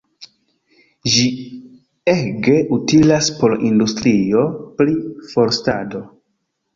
Ĝi 1.15 1.25
ege 2.13 2.55
utilas 2.77 3.27
por 3.41 3.53
industrio 3.67 4.41
pri 4.81 4.97
forstado. 5.35 6.03